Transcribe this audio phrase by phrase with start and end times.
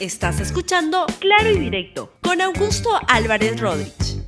[0.00, 4.22] Estás escuchando Claro y Directo con Augusto Álvarez Rodríguez.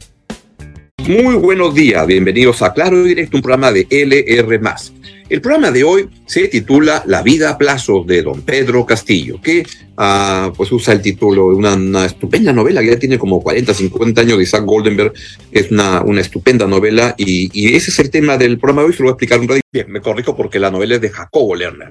[0.99, 4.61] Muy buenos días, bienvenidos a Claro y Directo, un programa de LR.
[5.29, 9.65] El programa de hoy se titula La vida a plazo de don Pedro Castillo, que
[9.97, 14.23] uh, pues usa el título de una, estupenda novela que ya tiene como 40, 50
[14.23, 15.13] años de Isaac Goldenberg,
[15.53, 19.05] es una, una estupenda novela y, ese es el tema del programa de hoy, se
[19.05, 19.67] lo voy a explicar un ratito.
[19.73, 21.91] Bien, me corrijo porque la novela es de Jacobo Lerner,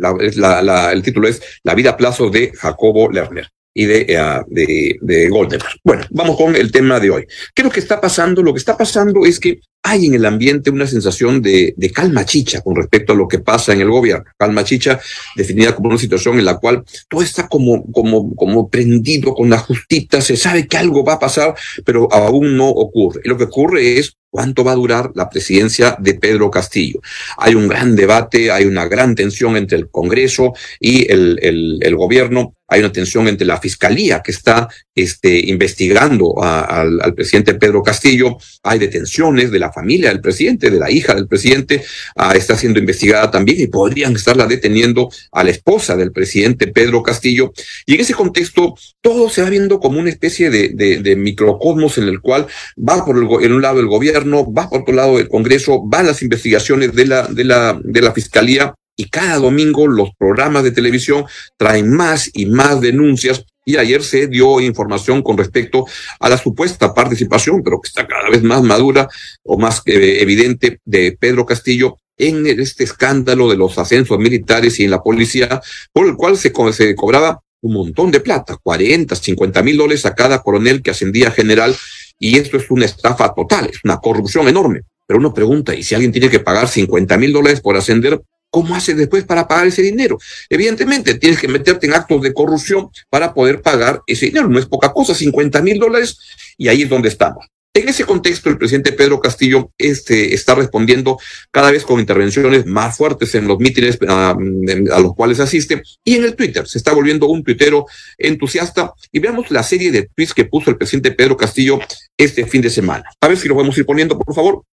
[0.92, 3.48] el título es La vida a plazo de Jacobo Lerner
[3.80, 5.48] y de, uh.
[5.86, 7.26] Bueno, vamos con el tema de hoy.
[7.56, 8.44] ¿Qué es lo que está pasando?
[8.44, 12.26] Lo que está pasando es que hay en el ambiente una sensación de, de, calma
[12.26, 14.26] chicha con respecto a lo que pasa en el gobierno.
[14.38, 15.00] Calma chicha
[15.34, 19.60] definida como una situación en la cual todo está como, como, como prendido con la
[19.60, 23.22] justita, se sabe que algo va a pasar, pero aún no ocurre.
[23.24, 27.00] Y lo que ocurre es cuánto va a durar la presidencia de Pedro Castillo.
[27.38, 30.52] Hay un gran debate, hay una gran tensión entre el Congreso
[30.82, 37.14] y el, el gobierno hay una tensión entre la fiscalía que está este, investigando al,
[37.16, 41.84] presidente Pedro Castillo, hay detenciones de la familia del presidente, de la hija del presidente,
[42.16, 47.02] uh, está siendo investigada también y podrían estarla deteniendo a la esposa del presidente Pedro
[47.02, 47.54] Castillo.
[47.86, 51.98] Y en ese contexto, todo se va viendo como una especie de, de, de microcosmos
[51.98, 55.20] en el cual va por el, en un lado el gobierno, va por otro lado
[55.20, 59.88] el Congreso, van las investigaciones de la, de la, de la fiscalía y cada domingo
[59.88, 61.24] los programas de televisión
[61.56, 65.86] traen más y más denuncias y ayer se dio información con respecto
[66.20, 69.08] a la supuesta participación, pero que está cada vez más madura
[69.44, 74.84] o más eh, evidente de Pedro Castillo en este escándalo de los ascensos militares y
[74.84, 75.62] en la policía,
[75.94, 80.06] por el cual se, co se cobraba un montón de plata, 40, 50 mil dólares
[80.06, 81.74] a cada coronel que ascendía a general,
[82.20, 84.82] y esto es una estafa total, es una corrupción enorme.
[85.08, 88.22] Pero uno pregunta, ¿y si alguien tiene que pagar 50 mil dólares por ascender?
[88.50, 90.18] ¿Cómo haces después para pagar ese dinero?
[90.50, 94.50] Evidentemente, tienes que meterte en actos de corrupción para poder pagar ese dinero.
[94.50, 96.18] No es poca cosa, 50 mil dólares,
[96.58, 97.46] y ahí es donde estamos.
[97.72, 101.20] En ese contexto, el presidente Pedro Castillo este, está respondiendo
[101.52, 106.16] cada vez con intervenciones más fuertes en los mítines a, a los cuales asiste y
[106.16, 106.68] en el Twitter.
[106.68, 107.86] Se está volviendo un tuitero
[108.18, 111.80] entusiasta y veamos la serie de tweets que puso el presidente Pedro Castillo
[112.18, 113.04] este fin de semana.
[113.22, 114.64] A ver si lo podemos ir poniendo, por favor.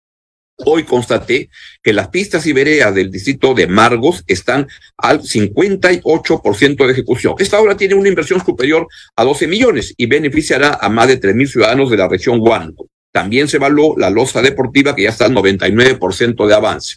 [0.59, 1.51] Hoy constaté
[1.83, 7.35] que las pistas y del distrito de Margos están al 58% de ejecución.
[7.39, 11.35] Esta obra tiene una inversión superior a 12 millones y beneficiará a más de 3
[11.35, 12.89] mil ciudadanos de la región Huánuco.
[13.13, 16.97] También se evaluó la losa deportiva que ya está al 99% de avance.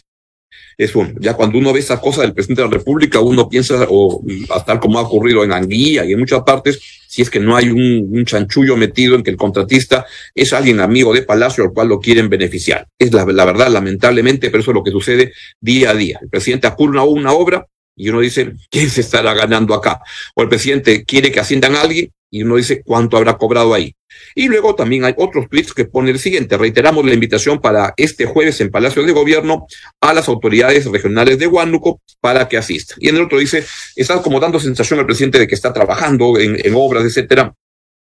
[0.80, 3.86] Es un, ya cuando uno ve esas cosas del presidente de la República, uno piensa,
[3.90, 4.24] o
[4.64, 7.68] tal como ha ocurrido en Anguilla y en muchas partes, si es que no hay
[7.68, 11.88] un, un, chanchullo metido en que el contratista es alguien amigo de Palacio al cual
[11.88, 12.88] lo quieren beneficiar.
[12.98, 16.18] Es la, la verdad, lamentablemente, pero eso es lo que sucede día a día.
[16.22, 20.00] El presidente apura una obra y uno dice, ¿quién se estará ganando acá?
[20.34, 23.94] O el presidente quiere que asciendan a alguien y uno dice, ¿cuánto habrá cobrado ahí?
[24.34, 26.56] Y luego también hay otros tweets que pone el siguiente.
[26.56, 29.66] Reiteramos la invitación para este jueves en Palacio de Gobierno
[30.00, 32.98] a las autoridades regionales de Huánuco para que asistan.
[33.00, 33.64] Y en el otro dice,
[33.96, 37.52] está como dando sensación al presidente de que está trabajando en, en obras, etcétera.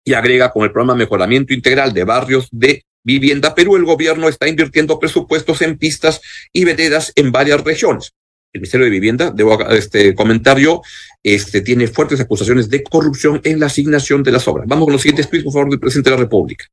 [0.06, 4.48] Y agrega con el programa Mejoramiento Integral de Barrios de Vivienda Perú, el gobierno está
[4.48, 6.22] invirtiendo presupuestos en pistas
[6.54, 8.14] y veredas en varias regiones
[8.54, 10.82] el Ministerio de Vivienda, debo este, comentar yo,
[11.24, 14.68] este, tiene fuertes acusaciones de corrupción en la asignación de las obras.
[14.68, 16.66] Vamos con los siguientes tweets, por favor, del presidente de la República.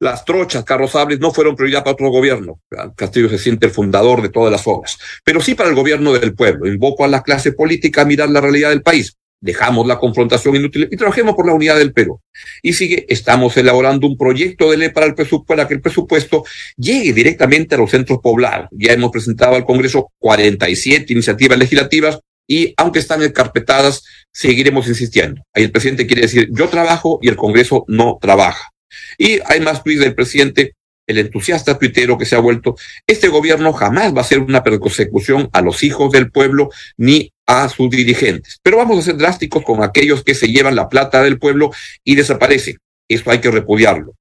[0.00, 2.60] Las trochas carrozables no fueron prioridad para otro gobierno.
[2.96, 6.34] Castillo se siente el fundador de todas las obras, pero sí para el gobierno del
[6.34, 6.66] pueblo.
[6.66, 9.18] Invoco a la clase política a mirar la realidad del país.
[9.40, 12.20] Dejamos la confrontación inútil y trabajemos por la unidad del Perú.
[12.62, 15.14] Y sigue, estamos elaborando un proyecto de ley para, el
[15.46, 16.44] para que el presupuesto
[16.76, 18.68] llegue directamente a los centros poblados.
[18.72, 24.02] Ya hemos presentado al Congreso 47 iniciativas legislativas y aunque están encarpetadas,
[24.32, 25.42] seguiremos insistiendo.
[25.54, 28.70] Ahí el presidente quiere decir, yo trabajo y el Congreso no trabaja.
[29.18, 30.74] Y hay más tweets del presidente,
[31.10, 32.76] el entusiasta tuitero que se ha vuelto,
[33.06, 37.68] este gobierno jamás va a hacer una persecución a los hijos del pueblo ni a
[37.68, 38.58] sus dirigentes.
[38.62, 41.72] Pero vamos a ser drásticos con aquellos que se llevan la plata del pueblo
[42.04, 42.78] y desaparecen.
[43.08, 44.14] Esto hay que repudiarlo.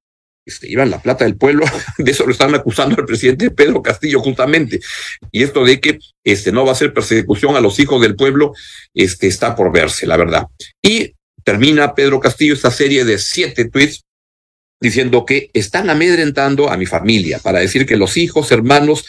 [0.47, 1.63] Se llevan la plata del pueblo,
[1.99, 4.79] de eso lo están acusando al presidente Pedro Castillo justamente.
[5.31, 8.53] Y esto de que este no va a ser persecución a los hijos del pueblo,
[8.95, 10.47] este está por verse, la verdad.
[10.81, 14.03] Y termina Pedro Castillo esta serie de siete tweets
[14.81, 19.05] diciendo que están amedrentando a mi familia para decir que los hijos, hermanos,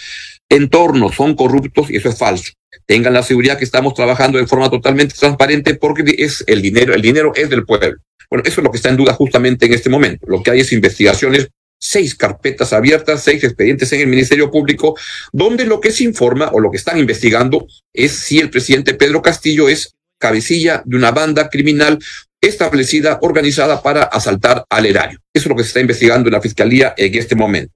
[0.49, 2.53] entornos son corruptos y eso es falso.
[2.87, 7.03] Tengan la seguridad que estamos trabajando de forma totalmente transparente porque es el dinero, el
[7.03, 7.99] dinero es del pueblo.
[8.29, 10.27] Bueno, eso es lo que está en duda justamente en este momento.
[10.29, 11.49] Lo que hay es investigaciones,
[11.81, 14.97] seis carpetas abiertas, seis expedientes en el Ministerio Público,
[15.33, 19.23] donde lo que se informa o lo que están investigando es si el presidente Pedro
[19.23, 21.99] Castillo es cabecilla de una banda criminal
[22.41, 25.19] establecida, organizada para asaltar al erario.
[25.33, 27.73] Eso es lo que se está investigando en la fiscalía en este momento.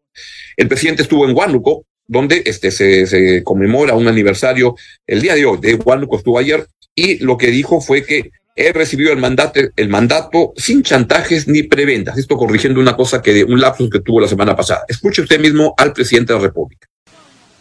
[0.57, 4.77] El presidente estuvo en Huánuco, donde este, se, conmemora un aniversario
[5.07, 5.59] el día de hoy.
[5.61, 9.89] De Huánuco estuvo ayer y lo que dijo fue que he recibido el mandato, el
[9.89, 12.17] mandato sin chantajes ni prebendas.
[12.17, 14.85] Esto corrigiendo una cosa que de un lapsus que tuvo la semana pasada.
[14.89, 16.89] Escuche usted mismo al presidente de la República.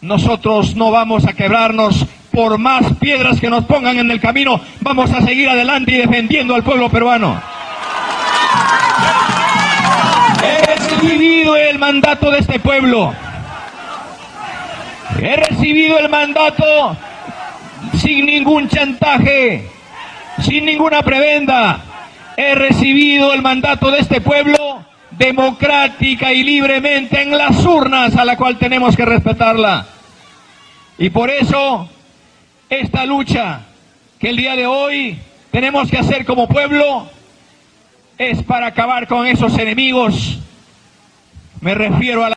[0.00, 4.60] Nosotros no vamos a quebrarnos por más piedras que nos pongan en el camino.
[4.80, 7.40] Vamos a seguir adelante y defendiendo al pueblo peruano.
[10.42, 13.14] He recibido el mandato de este pueblo.
[15.20, 16.96] He recibido el mandato
[17.98, 19.68] sin ningún chantaje,
[20.42, 21.78] sin ninguna prebenda.
[22.36, 28.36] He recibido el mandato de este pueblo democrática y libremente en las urnas a la
[28.36, 29.86] cual tenemos que respetarla.
[30.98, 31.88] Y por eso
[32.68, 33.66] esta lucha
[34.18, 35.18] que el día de hoy
[35.50, 37.08] tenemos que hacer como pueblo
[38.18, 40.38] es para acabar con esos enemigos.
[41.60, 42.34] Me refiero a la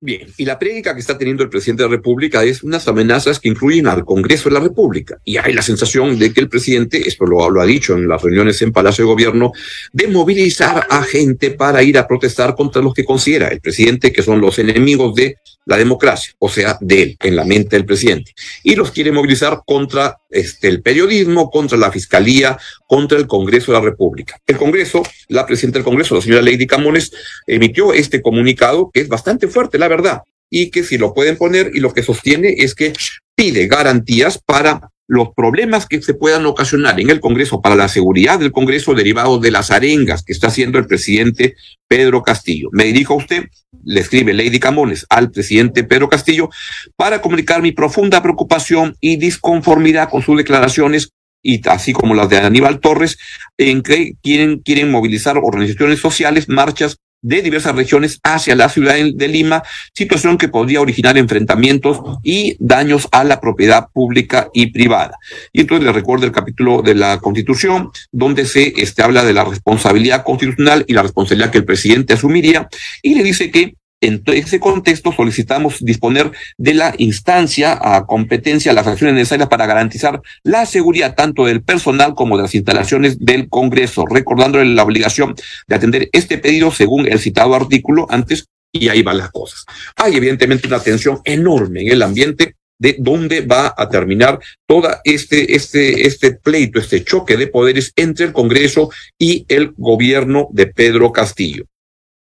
[0.00, 3.40] Bien, y la prédica que está teniendo el presidente de la República es unas amenazas
[3.40, 5.18] que incluyen al Congreso de la República.
[5.24, 8.22] Y hay la sensación de que el presidente, esto lo, lo, ha dicho en las
[8.22, 9.50] reuniones en Palacio de Gobierno,
[9.92, 14.22] de movilizar a gente para ir a protestar contra los que considera el presidente que
[14.22, 15.38] son los enemigos de
[15.68, 18.32] la democracia, o sea, de él, en la mente del presidente.
[18.62, 23.78] Y los quiere movilizar contra este, el periodismo, contra la fiscalía, contra el Congreso de
[23.78, 24.40] la República.
[24.46, 27.12] El Congreso, la presidenta del Congreso, la señora Lady Camones,
[27.46, 31.70] emitió este comunicado que es bastante fuerte, la verdad, y que si lo pueden poner
[31.74, 32.94] y lo que sostiene es que
[33.34, 38.38] pide garantías para los problemas que se puedan ocasionar en el Congreso para la seguridad
[38.38, 41.56] del Congreso derivados de las arengas que está haciendo el presidente
[41.88, 42.68] Pedro Castillo.
[42.72, 43.44] Me dirijo a usted,
[43.84, 46.50] le escribe Lady Camones al presidente Pedro Castillo
[46.94, 51.10] para comunicar mi profunda preocupación y disconformidad con sus declaraciones
[51.42, 53.16] y así como las de Aníbal Torres,
[53.56, 59.28] en que quieren, quieren movilizar organizaciones sociales, marchas de diversas regiones hacia la ciudad de
[59.28, 59.62] Lima,
[59.92, 65.18] situación que podría originar enfrentamientos y daños a la propiedad pública y privada.
[65.52, 69.44] Y entonces le recuerdo el capítulo de la Constitución, donde se este, habla de la
[69.44, 72.68] responsabilidad constitucional y la responsabilidad que el presidente asumiría,
[73.02, 78.86] y le dice que en ese contexto solicitamos disponer de la instancia a competencia, las
[78.86, 84.04] acciones necesarias para garantizar la seguridad tanto del personal como de las instalaciones del Congreso,
[84.06, 85.34] recordándole la obligación
[85.66, 89.64] de atender este pedido según el citado artículo antes y ahí van las cosas.
[89.96, 95.56] Hay evidentemente una tensión enorme en el ambiente de dónde va a terminar todo este,
[95.56, 101.10] este, este pleito, este choque de poderes entre el Congreso y el gobierno de Pedro
[101.10, 101.64] Castillo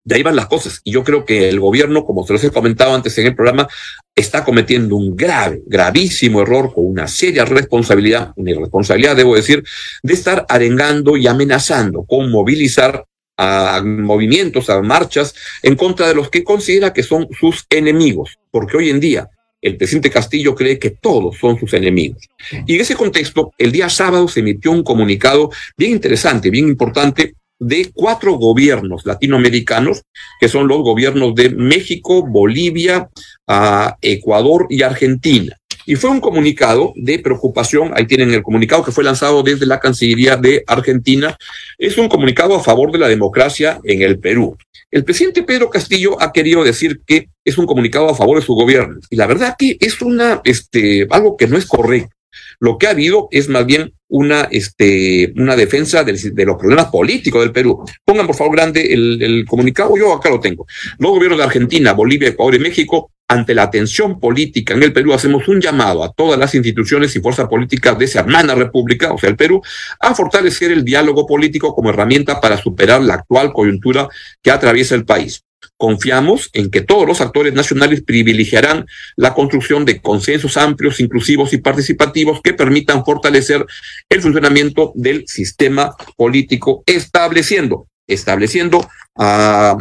[0.06, 0.80] de ahí van las cosas.
[0.84, 3.68] Y yo creo que el gobierno, como se los he comentado antes en el programa,
[4.16, 9.64] está cometiendo un grave, gravísimo error con una seria responsabilidad, una irresponsabilidad, debo decir,
[10.04, 13.04] de estar arengando y amenazando con movilizar
[13.38, 18.78] a movimientos, a marchas en contra de los que considera que son sus enemigos, porque
[18.78, 19.30] hoy en día
[19.62, 22.30] el presidente Castillo cree que todos son sus enemigos.
[22.68, 27.34] Y en ese contexto, el día sábado se emitió un comunicado bien interesante, bien importante,
[27.60, 30.04] de cuatro gobiernos latinoamericanos,
[30.40, 33.10] que son los gobiernos de México, Bolivia,
[33.48, 35.56] uh, Ecuador y Argentina.
[35.88, 39.80] Y fue un comunicado de preocupación, ahí tienen el comunicado que fue lanzado desde la
[39.80, 41.38] Cancillería de Argentina,
[41.78, 44.58] es un comunicado a favor de la democracia en el Perú.
[44.90, 48.54] El presidente Pedro Castillo ha querido decir que es un comunicado a favor de su
[48.54, 49.00] gobierno.
[49.10, 52.15] Y la verdad que es una, este, algo que no es correcto.
[52.60, 57.42] Lo que ha habido es más bien una, este, una defensa de, los problemas políticos
[57.42, 57.84] del Perú.
[58.04, 59.98] Pongan, por favor, grande el, el comunicado.
[59.98, 60.66] Yo acá lo tengo.
[61.00, 65.14] Los gobiernos de Argentina, Bolivia, Ecuador y México ante la tensión política en el Perú,
[65.14, 69.18] hacemos un llamado a todas las instituciones y fuerzas políticas de esa hermana república, o
[69.18, 69.62] sea, el Perú,
[70.00, 74.08] a fortalecer el diálogo político como herramienta para superar la actual coyuntura
[74.42, 75.45] que atraviesa el país.
[75.78, 81.58] Confiamos en que todos los actores nacionales privilegiarán la construcción de consensos amplios, inclusivos y
[81.58, 83.66] participativos que permitan fortalecer
[84.10, 89.78] el funcionamiento del sistema político, estableciendo, estableciendo a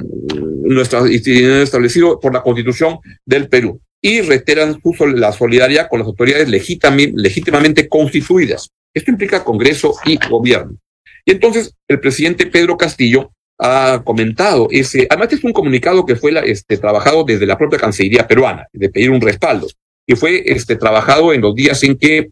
[0.64, 6.48] nuestra establecido por la Constitución del Perú y reiteran su, la solidaridad con las autoridades
[6.48, 8.68] legítimamente constituidas.
[8.94, 10.76] Esto implica Congreso y Gobierno.
[11.24, 16.32] Y entonces el presidente Pedro Castillo ha comentado ese, además es un comunicado que fue
[16.50, 19.68] este, trabajado desde la propia Cancillería peruana, de pedir un respaldo,
[20.06, 22.30] y fue este, trabajado en los días en que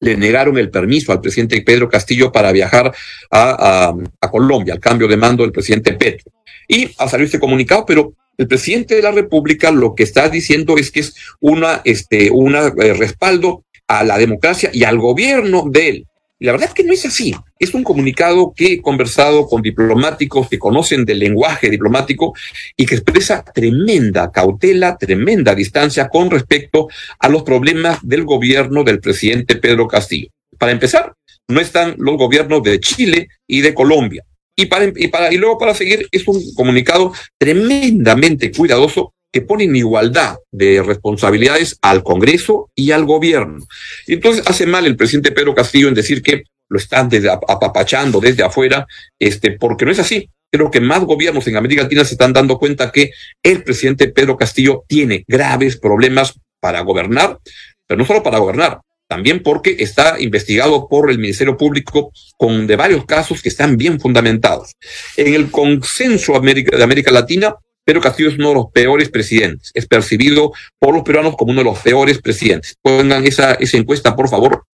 [0.00, 2.92] le negaron el permiso al presidente Pedro Castillo para viajar
[3.30, 3.94] a
[4.30, 6.30] Colombia, al cambio de mando del presidente Petro.
[6.68, 10.76] Y ha salido este comunicado, pero el presidente de la República lo que está diciendo
[10.76, 15.88] es que es una, este, una eh, respaldo a la democracia y al gobierno de
[15.88, 16.06] él.
[16.38, 17.34] Y la verdad es que no es así.
[17.58, 22.34] Es un comunicado que he conversado con diplomáticos que conocen del lenguaje diplomático
[22.76, 26.88] y que expresa tremenda cautela, tremenda distancia con respecto
[27.18, 30.28] a los problemas del gobierno del presidente Pedro Castillo.
[30.58, 31.14] Para empezar,
[31.48, 34.24] no están los gobiernos de Chile y de Colombia.
[34.56, 39.64] Y, para, y, para, y luego para seguir es un comunicado tremendamente cuidadoso que pone
[39.64, 43.66] en igualdad de responsabilidades al Congreso y al gobierno.
[44.06, 47.10] Entonces hace mal el presidente Pedro Castillo en decir que lo están
[47.48, 48.86] apapachando desde afuera,
[49.18, 50.30] este, porque no es así.
[50.52, 53.10] Creo que más gobiernos en América Latina se están dando cuenta que
[53.42, 57.40] el presidente Pedro Castillo tiene graves problemas para gobernar,
[57.88, 62.76] pero no solo para gobernar, también porque está investigado por el Ministerio Público con de
[62.76, 64.74] varios casos que están bien fundamentados.
[65.16, 69.70] En el consenso de América Latina, Pedro Castillo es uno de los peores presidentes.
[69.74, 72.76] Es percibido por los peruanos como uno de los peores presidentes.
[72.80, 74.64] Pongan esa, esa encuesta, por favor,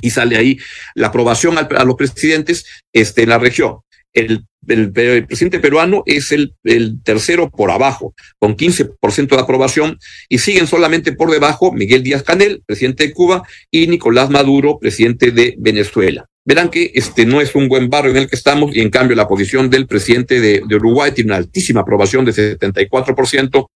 [0.00, 0.58] y sale ahí
[0.94, 3.78] la aprobación a los presidentes este, en la región.
[4.14, 4.90] El, el,
[5.26, 11.12] presidente peruano es el, el, tercero por abajo, con 15% de aprobación, y siguen solamente
[11.12, 16.70] por debajo Miguel Díaz Canel, presidente de Cuba, y Nicolás Maduro, presidente de Venezuela verán
[16.70, 19.28] que este no es un buen barrio en el que estamos y en cambio la
[19.28, 23.66] posición del presidente de, Uruguay tiene una altísima aprobación de 74%,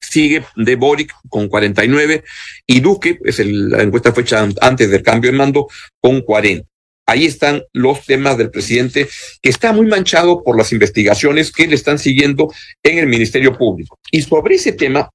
[0.00, 2.22] sigue de Boric con 49
[2.68, 5.66] y Duque, es la encuesta fecha antes del cambio de mando,
[6.00, 6.64] con 40.
[7.04, 9.08] Ahí están los temas del presidente
[9.42, 12.52] que está muy manchado por las investigaciones que le están siguiendo
[12.84, 13.98] en el Ministerio Público.
[14.12, 15.10] Y sobre ese tema,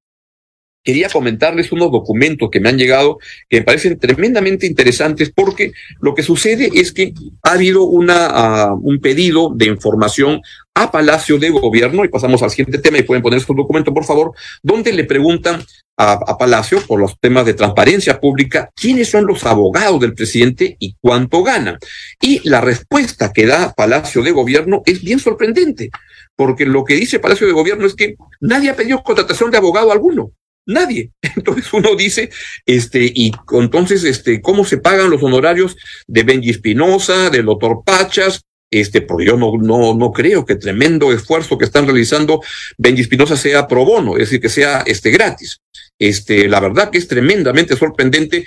[0.83, 5.71] quería comentarles unos documentos que me han llegado que me parecen tremendamente interesantes porque
[6.01, 7.13] lo que sucede es que
[7.43, 10.41] ha habido una, uh, un pedido de información
[10.75, 14.05] a Palacio de Gobierno, y pasamos al siguiente tema, y pueden poner estos documentos, por
[14.05, 14.31] favor,
[14.63, 15.63] donde le preguntan
[15.97, 20.95] a, Palacio por los temas de transparencia pública, quiénes son los abogados del presidente y
[20.99, 21.77] cuánto ganan.
[22.19, 25.91] Y la respuesta que da Palacio de Gobierno es bien sorprendente,
[26.35, 29.91] porque lo que dice Palacio de Gobierno es que nadie ha pedido contratación de abogado
[29.91, 30.31] alguno.
[30.65, 31.11] Nadie.
[31.35, 32.29] Entonces uno dice,
[32.65, 35.75] este, y entonces, este, ¿cómo se pagan los honorarios
[36.07, 38.41] de Benji Espinosa, del doctor Pachas?
[38.71, 42.41] Este, porque yo no, no, no creo que tremendo esfuerzo que están realizando
[42.77, 45.59] Benji Espinosa sea pro bono, es decir, que sea este gratis.
[45.99, 48.45] Este, la verdad que es tremendamente sorprendente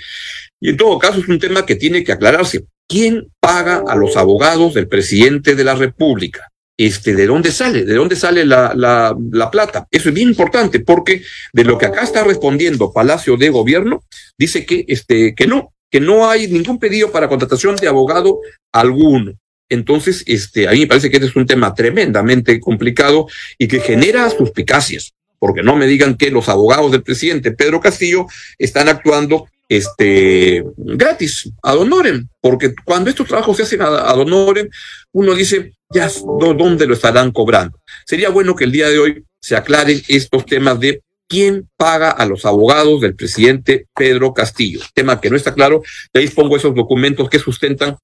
[0.59, 2.65] y en todo caso es un tema que tiene que aclararse.
[2.89, 6.51] ¿Quién paga a los abogados del presidente de la República?
[6.77, 9.87] Este, de dónde sale, de dónde sale la, la, la, plata.
[9.89, 14.03] Eso es bien importante porque de lo que acá está respondiendo Palacio de Gobierno,
[14.37, 18.39] dice que, este, que no, que no hay ningún pedido para contratación de abogado
[18.71, 19.33] alguno.
[19.69, 23.79] Entonces, este, a mí me parece que este es un tema tremendamente complicado y que
[23.79, 29.49] genera suspicacias, porque no me digan que los abogados del presidente Pedro Castillo están actuando
[29.69, 34.69] este, gratis, ad honorem, porque cuando estos trabajos se hacen ad honorem,
[35.13, 36.09] uno dice, ya,
[36.39, 37.79] ¿dónde lo estarán cobrando?
[38.05, 42.25] Sería bueno que el día de hoy se aclaren estos temas de quién paga a
[42.25, 44.79] los abogados del presidente Pedro Castillo.
[44.93, 45.81] Tema que no está claro,
[46.13, 47.97] y ahí pongo esos documentos que sustentan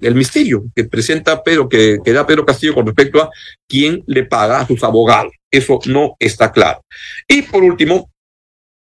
[0.00, 3.30] el misterio que presenta Pedro, que, que da Pedro Castillo con respecto a
[3.68, 5.32] quién le paga a sus abogados.
[5.50, 6.82] Eso no está claro.
[7.28, 8.10] Y por último,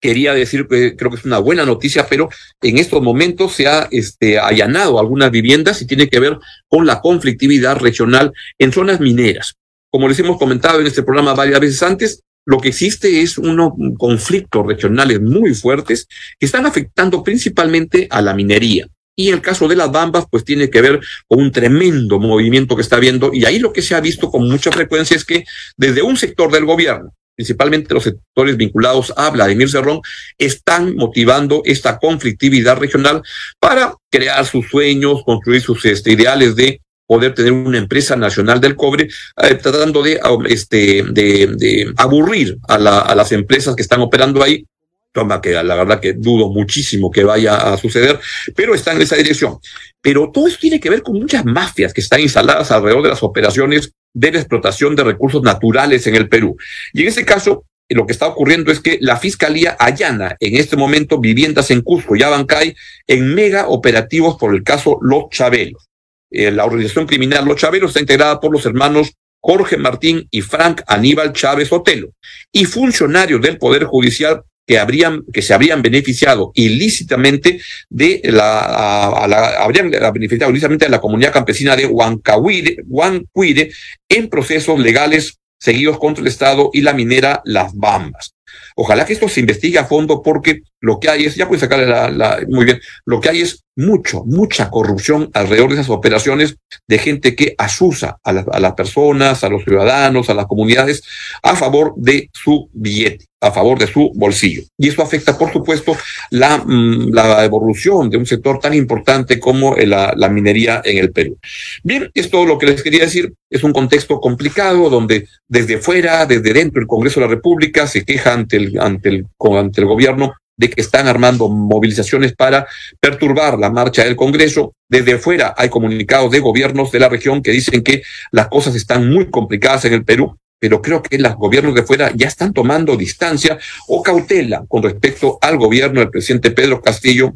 [0.06, 2.30] quería decir que creo que es una buena noticia, pero
[2.62, 7.02] en estos momentos se ha este, allanado algunas viviendas y tiene que ver con la
[7.02, 9.56] conflictividad regional en zonas mineras.
[9.92, 13.72] Como les hemos comentado en este programa varias veces antes, lo que existe es unos
[13.98, 16.08] conflictos regionales muy fuertes
[16.40, 18.86] que están afectando principalmente a la minería.
[19.18, 22.84] Y el caso de las bambas, pues tiene que ver con un tremendo movimiento que
[22.84, 23.32] está habiendo.
[23.34, 25.46] Y ahí lo que se ha visto con mucha frecuencia es que
[25.78, 30.02] desde un sector del gobierno, principalmente los sectores vinculados a Vladimir Cerrón,
[30.38, 33.22] están motivando esta conflictividad regional
[33.60, 38.76] para crear sus sueños, construir sus este, ideales de poder tener una empresa nacional del
[38.76, 44.66] cobre, eh, tratando de, este, de, aburrir a, la, las empresas que están operando ahí
[45.12, 48.20] toma que la verdad que dudo muchísimo que vaya a suceder,
[48.54, 49.60] pero está en esa dirección.
[50.02, 53.24] Pero todo esto tiene que ver con muchas mafias que están instaladas alrededor de las
[53.24, 56.58] operaciones de la explotación de recursos naturales en el Perú.
[56.94, 60.76] Y en ese caso, lo que está ocurriendo es que la Fiscalía allana en este
[60.76, 65.86] momento viviendas en Cusco y Abancay en mega operativos por el caso Los Chabelos.
[66.32, 70.82] Eh, la organización criminal Los Chabelos está integrada por los hermanos Jorge Martín y Frank
[70.88, 72.10] Aníbal Chávez Otelo
[72.52, 79.28] y funcionarios del Poder Judicial que habrían que se habrían beneficiado ilícitamente de la, a,
[79.28, 83.72] la habrían beneficiado ilícitamente de la comunidad campesina de Huancahuire, Huancuire
[84.10, 88.34] en procesos legales seguidos contra el Estado y la minera Las Bambas.
[88.76, 91.88] Ojalá que esto se investigue a fondo porque lo que hay es, ya puede sacarle
[91.88, 96.58] la, la, muy bien, lo que hay es mucho, mucha corrupción alrededor de esas operaciones
[96.88, 101.04] de gente que asusa a, la, a las personas, a los ciudadanos, a las comunidades
[101.42, 104.64] a favor de su billete a favor de su bolsillo.
[104.78, 105.96] Y eso afecta, por supuesto,
[106.32, 111.12] la, mm, la evolución de un sector tan importante como la, la, minería en el
[111.12, 111.38] Perú.
[111.84, 113.34] Bien, es todo lo que les quería decir.
[113.50, 118.04] Es un contexto complicado donde desde fuera, desde dentro del Congreso de la República se
[118.04, 119.28] queja ante el, ante el,
[119.58, 122.66] ante el gobierno de que están armando movilizaciones para
[123.00, 124.74] perturbar la marcha del Congreso.
[124.90, 129.10] Desde fuera hay comunicados de gobiernos de la región que dicen que las cosas están
[129.10, 132.96] muy complicadas en el Perú pero creo que los gobiernos de fuera ya están tomando
[132.96, 133.58] distancia
[133.88, 137.36] o cautela con respecto al gobierno del presidente Pedro Castillo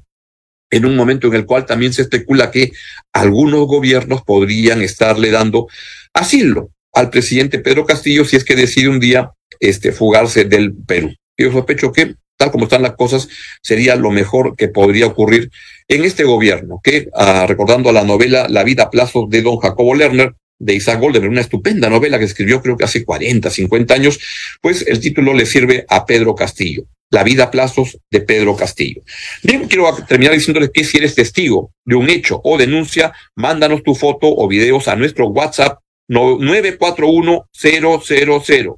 [0.71, 2.71] en un momento en el cual también se especula que
[3.13, 5.67] algunos gobiernos podrían estarle dando
[6.13, 11.13] asilo al presidente Pedro Castillo si es que decide un día este, fugarse del Perú.
[11.37, 13.29] Yo sospecho que, tal como están las cosas,
[13.61, 15.49] sería lo mejor que podría ocurrir
[15.87, 19.57] en este gobierno, que, ah, recordando a la novela La vida a plazos de don
[19.57, 23.93] Jacobo Lerner, de Isaac Golden, una estupenda novela que escribió creo que hace 40, 50
[23.93, 24.19] años,
[24.61, 26.83] pues el título le sirve a Pedro Castillo.
[27.11, 29.01] La vida a plazos de Pedro Castillo.
[29.41, 33.95] Bien, quiero terminar diciéndoles que si eres testigo de un hecho o denuncia, mándanos tu
[33.95, 38.73] foto o videos a nuestro WhatsApp 941 000 000.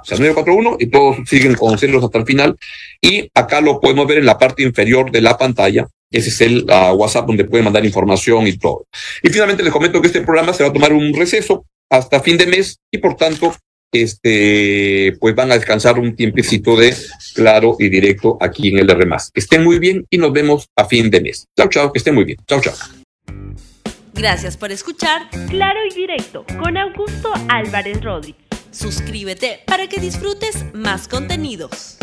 [0.00, 2.56] O sea, 941 y todos siguen con ceros hasta el final.
[3.00, 5.88] Y acá lo podemos ver en la parte inferior de la pantalla.
[6.10, 8.86] Ese es el uh, WhatsApp donde pueden mandar información y todo.
[9.22, 12.36] Y finalmente les comento que este programa se va a tomar un receso hasta fin
[12.36, 13.54] de mes y por tanto,
[13.92, 16.94] este, pues van a descansar un tiempecito de
[17.34, 19.06] claro y directo aquí en el R+.
[19.32, 21.46] Que estén muy bien y nos vemos a fin de mes.
[21.56, 22.38] Chao, chao, que estén muy bien.
[22.46, 22.74] Chao, chao.
[24.14, 28.42] Gracias por escuchar Claro y Directo con Augusto Álvarez Rodríguez.
[28.72, 31.98] Suscríbete para que disfrutes más contenidos.